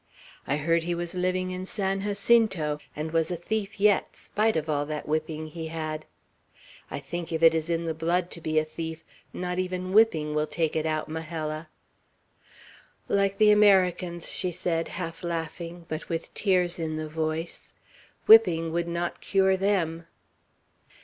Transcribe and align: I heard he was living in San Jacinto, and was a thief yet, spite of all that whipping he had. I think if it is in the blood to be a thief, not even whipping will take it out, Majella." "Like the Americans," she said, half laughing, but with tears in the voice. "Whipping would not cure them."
I 0.47 0.57
heard 0.57 0.81
he 0.85 0.95
was 0.95 1.13
living 1.13 1.51
in 1.51 1.67
San 1.67 2.01
Jacinto, 2.01 2.79
and 2.95 3.11
was 3.11 3.29
a 3.29 3.35
thief 3.35 3.79
yet, 3.79 4.15
spite 4.15 4.55
of 4.57 4.67
all 4.67 4.83
that 4.87 5.07
whipping 5.07 5.45
he 5.45 5.67
had. 5.67 6.07
I 6.89 6.97
think 6.97 7.31
if 7.31 7.43
it 7.43 7.53
is 7.53 7.69
in 7.69 7.85
the 7.85 7.93
blood 7.93 8.31
to 8.31 8.41
be 8.41 8.57
a 8.57 8.65
thief, 8.65 9.03
not 9.31 9.59
even 9.59 9.93
whipping 9.93 10.33
will 10.33 10.47
take 10.47 10.75
it 10.75 10.87
out, 10.87 11.07
Majella." 11.07 11.69
"Like 13.07 13.37
the 13.37 13.51
Americans," 13.51 14.31
she 14.31 14.49
said, 14.49 14.87
half 14.87 15.21
laughing, 15.21 15.85
but 15.87 16.09
with 16.09 16.33
tears 16.33 16.79
in 16.79 16.95
the 16.95 17.07
voice. 17.07 17.73
"Whipping 18.25 18.71
would 18.71 18.87
not 18.87 19.21
cure 19.21 19.55
them." 19.55 20.07